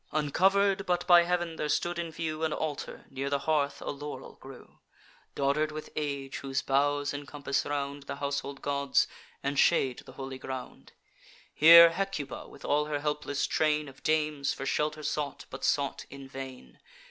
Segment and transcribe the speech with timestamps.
[0.11, 4.35] Uncover'd but by heav'n, there stood in view An altar; near the hearth a laurel
[4.41, 4.79] grew,
[5.35, 9.07] Dodder'd with age, whose boughs encompass round The household gods,
[9.43, 10.93] and shade the holy ground.
[11.53, 16.27] Here Hecuba, with all her helpless train Of dames, for shelter sought, but sought in
[16.27, 16.79] vain.